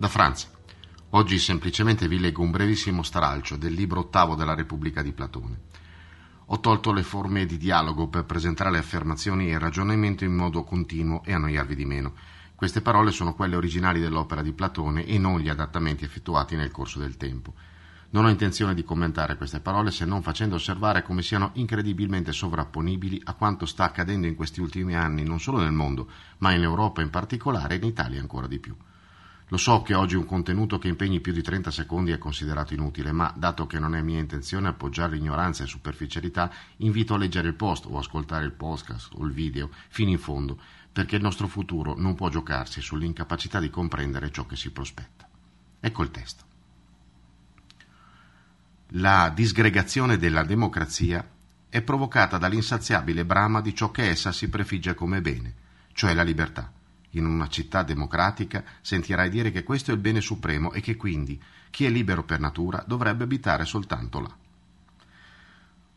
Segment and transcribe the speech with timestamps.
[0.00, 0.48] Da Francia.
[1.10, 5.60] Oggi semplicemente vi leggo un brevissimo stralcio del libro ottavo della Repubblica di Platone.
[6.46, 10.64] Ho tolto le forme di dialogo per presentare le affermazioni e il ragionamento in modo
[10.64, 12.14] continuo e annoiarvi di meno.
[12.54, 16.98] Queste parole sono quelle originali dell'opera di Platone e non gli adattamenti effettuati nel corso
[16.98, 17.52] del tempo.
[18.12, 23.20] Non ho intenzione di commentare queste parole se non facendo osservare come siano incredibilmente sovrapponibili
[23.24, 27.02] a quanto sta accadendo in questi ultimi anni non solo nel mondo, ma in Europa
[27.02, 28.74] in particolare e in Italia ancora di più.
[29.50, 33.12] Lo so che oggi un contenuto che impegni più di 30 secondi è considerato inutile,
[33.12, 37.54] ma dato che non è mia intenzione appoggiare ignoranza e superficialità, invito a leggere il
[37.54, 40.58] post o ascoltare il podcast o il video fino in fondo,
[40.90, 45.28] perché il nostro futuro non può giocarsi sull'incapacità di comprendere ciò che si prospetta.
[45.80, 46.48] Ecco il testo
[48.94, 51.24] la disgregazione della democrazia
[51.68, 55.54] è provocata dall'insaziabile brama di ciò che essa si prefigge come bene,
[55.92, 56.72] cioè la libertà.
[57.10, 61.40] In una città democratica sentirai dire che questo è il bene supremo e che quindi
[61.70, 64.36] chi è libero per natura dovrebbe abitare soltanto là.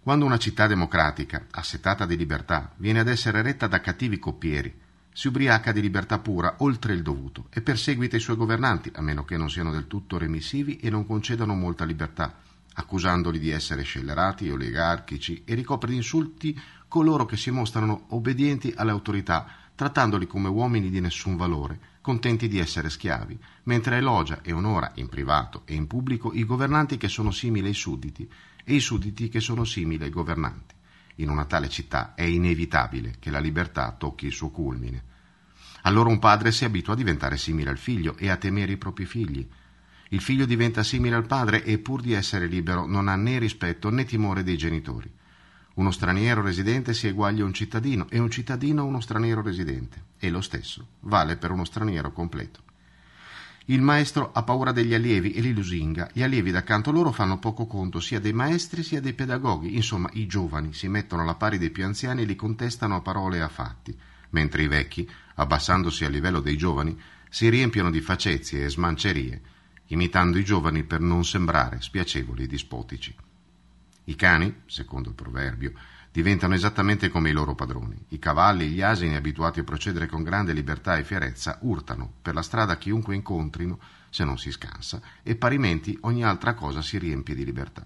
[0.00, 4.74] Quando una città democratica, assetata di libertà, viene ad essere retta da cattivi coppieri,
[5.12, 9.24] si ubriaca di libertà pura oltre il dovuto e perseguita i suoi governanti, a meno
[9.24, 12.36] che non siano del tutto remissivi e non concedano molta libertà,
[12.74, 18.92] accusandoli di essere scellerati oligarchici e ricopre di insulti coloro che si mostrano obbedienti alle
[18.92, 19.46] autorità,
[19.78, 25.08] trattandoli come uomini di nessun valore, contenti di essere schiavi, mentre elogia e onora in
[25.08, 28.28] privato e in pubblico i governanti che sono simili ai sudditi
[28.64, 30.74] e i sudditi che sono simili ai governanti.
[31.18, 35.00] In una tale città è inevitabile che la libertà tocchi il suo culmine.
[35.82, 39.04] Allora un padre si abitua a diventare simile al figlio e a temere i propri
[39.04, 39.48] figli,
[40.08, 43.90] il figlio diventa simile al padre e pur di essere libero non ha né rispetto
[43.90, 45.08] né timore dei genitori.
[45.78, 50.06] Uno straniero residente si eguaglia a un cittadino e un cittadino a uno straniero residente.
[50.18, 52.62] E lo stesso vale per uno straniero completo.
[53.66, 56.10] Il maestro ha paura degli allievi e li lusinga.
[56.12, 59.76] Gli allievi da canto loro fanno poco conto sia dei maestri sia dei pedagoghi.
[59.76, 63.36] Insomma, i giovani si mettono alla pari dei più anziani e li contestano a parole
[63.36, 63.96] e a fatti,
[64.30, 69.40] mentre i vecchi, abbassandosi a livello dei giovani, si riempiono di facezie e smancerie
[69.90, 73.14] imitando i giovani per non sembrare spiacevoli e dispotici.
[74.08, 75.72] I cani, secondo il proverbio,
[76.10, 78.06] diventano esattamente come i loro padroni.
[78.08, 82.32] I cavalli e gli asini, abituati a procedere con grande libertà e fierezza, urtano per
[82.32, 87.34] la strada chiunque incontrino, se non si scansa, e parimenti ogni altra cosa si riempie
[87.34, 87.84] di libertà.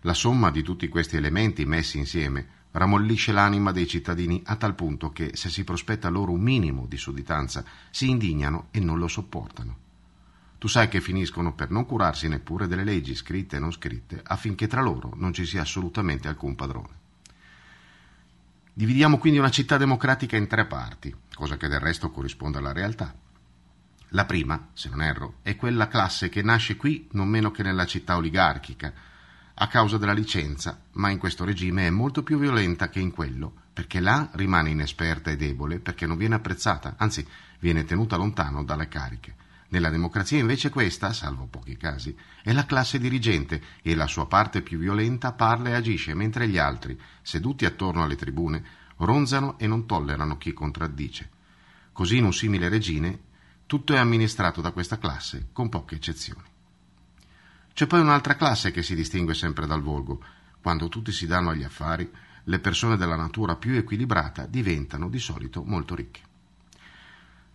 [0.00, 5.12] La somma di tutti questi elementi messi insieme rammollisce l'anima dei cittadini a tal punto
[5.12, 9.83] che, se si prospetta loro un minimo di sudditanza, si indignano e non lo sopportano.
[10.64, 14.66] Tu sai che finiscono per non curarsi neppure delle leggi scritte e non scritte affinché
[14.66, 16.88] tra loro non ci sia assolutamente alcun padrone.
[18.72, 23.14] Dividiamo quindi una città democratica in tre parti, cosa che del resto corrisponde alla realtà.
[24.08, 27.84] La prima, se non erro, è quella classe che nasce qui non meno che nella
[27.84, 28.90] città oligarchica,
[29.52, 33.52] a causa della licenza, ma in questo regime è molto più violenta che in quello,
[33.70, 37.22] perché là rimane inesperta e debole perché non viene apprezzata, anzi
[37.58, 39.42] viene tenuta lontano dalle cariche.
[39.68, 44.62] Nella democrazia invece questa, salvo pochi casi, è la classe dirigente e la sua parte
[44.62, 48.64] più violenta parla e agisce, mentre gli altri, seduti attorno alle tribune,
[48.98, 51.30] ronzano e non tollerano chi contraddice.
[51.92, 53.32] Così in un simile regime
[53.66, 56.42] tutto è amministrato da questa classe, con poche eccezioni.
[57.72, 60.22] C'è poi un'altra classe che si distingue sempre dal volgo.
[60.60, 62.08] Quando tutti si danno agli affari,
[62.44, 66.33] le persone della natura più equilibrata diventano di solito molto ricche.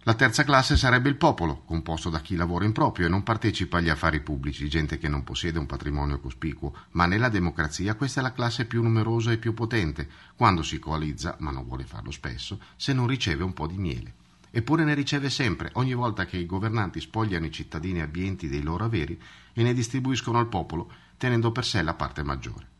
[0.03, 3.77] La terza classe sarebbe il popolo, composto da chi lavora in proprio e non partecipa
[3.77, 8.23] agli affari pubblici, gente che non possiede un patrimonio cospicuo, ma nella democrazia questa è
[8.23, 10.07] la classe più numerosa e più potente,
[10.37, 14.13] quando si coalizza, ma non vuole farlo spesso, se non riceve un po' di miele.
[14.51, 18.85] Eppure ne riceve sempre, ogni volta che i governanti spogliano i cittadini abbienti dei loro
[18.85, 19.21] averi
[19.51, 22.77] e ne distribuiscono al popolo, tenendo per sé la parte maggiore.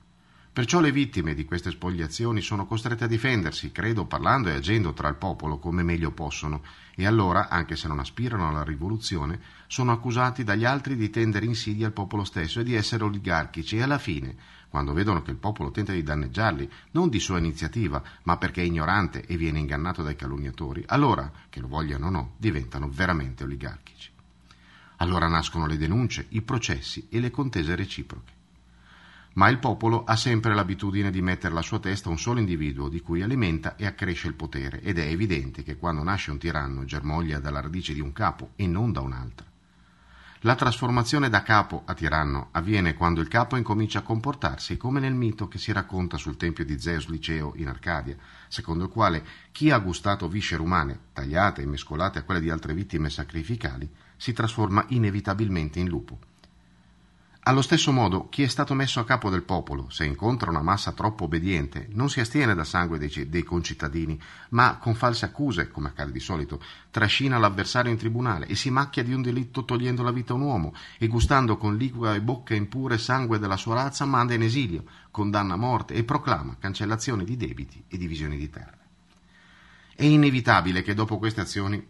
[0.51, 5.07] Perciò le vittime di queste spoliazioni sono costrette a difendersi, credo, parlando e agendo tra
[5.07, 6.63] il popolo come meglio possono,
[6.95, 11.85] e allora, anche se non aspirano alla rivoluzione, sono accusati dagli altri di tendere insidia
[11.85, 13.77] al popolo stesso e di essere oligarchici.
[13.77, 14.35] E alla fine,
[14.69, 18.65] quando vedono che il popolo tenta di danneggiarli, non di sua iniziativa, ma perché è
[18.65, 24.09] ignorante e viene ingannato dai calunniatori, allora, che lo vogliano o no, diventano veramente oligarchici.
[24.97, 28.37] Allora nascono le denunce, i processi e le contese reciproche
[29.33, 33.01] ma il popolo ha sempre l'abitudine di mettere alla sua testa un solo individuo di
[33.01, 37.39] cui alimenta e accresce il potere ed è evidente che quando nasce un tiranno germoglia
[37.39, 39.47] dalla radice di un capo e non da un'altra.
[40.43, 45.13] La trasformazione da capo a tiranno avviene quando il capo incomincia a comportarsi come nel
[45.13, 48.15] mito che si racconta sul tempio di Zeus Liceo in Arcadia,
[48.47, 49.21] secondo il quale
[49.51, 54.31] chi ha gustato viscere umane, tagliate e mescolate a quelle di altre vittime sacrificali, si
[54.31, 56.19] trasforma inevitabilmente in lupo.
[57.43, 60.91] Allo stesso modo, chi è stato messo a capo del popolo, se incontra una massa
[60.91, 65.87] troppo obbediente, non si astiene dal sangue dei, dei, concittadini, ma con false accuse, come
[65.87, 70.11] accade di solito, trascina l'avversario in tribunale e si macchia di un delitto togliendo la
[70.11, 74.05] vita a un uomo e gustando con liqua e bocca impure sangue della sua razza
[74.05, 78.77] manda in esilio, condanna a morte e proclama cancellazione di debiti e divisioni di terra.
[79.95, 81.87] È inevitabile che dopo queste azioni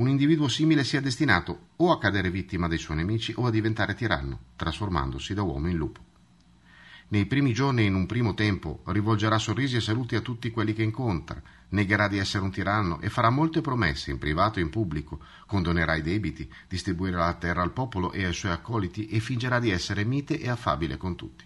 [0.00, 3.94] un individuo simile sia destinato o a cadere vittima dei suoi nemici o a diventare
[3.94, 6.00] tiranno, trasformandosi da uomo in lupo.
[7.08, 10.72] Nei primi giorni e in un primo tempo rivolgerà sorrisi e saluti a tutti quelli
[10.72, 14.70] che incontra, negherà di essere un tiranno e farà molte promesse in privato e in
[14.70, 19.58] pubblico, condonerà i debiti, distribuirà la terra al popolo e ai suoi accoliti e fingerà
[19.58, 21.44] di essere mite e affabile con tutti.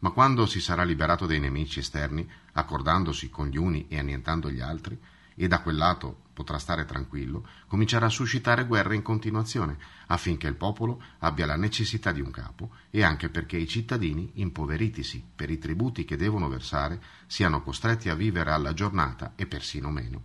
[0.00, 4.60] Ma quando si sarà liberato dai nemici esterni, accordandosi con gli uni e annientando gli
[4.60, 4.96] altri,
[5.34, 9.76] e da quel lato potrà stare tranquillo, comincerà a suscitare guerre in continuazione,
[10.06, 15.22] affinché il popolo abbia la necessità di un capo e anche perché i cittadini, impoveritisi
[15.34, 20.22] per i tributi che devono versare, siano costretti a vivere alla giornata e persino meno,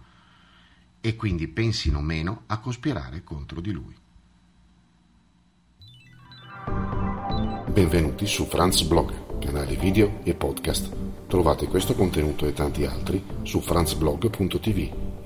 [1.01, 3.95] e quindi pensino meno a cospirare contro di lui.
[7.69, 10.95] Benvenuti su Franz Blog, canale video e podcast.
[11.27, 15.06] Trovate questo contenuto e tanti altri su franzblog.tv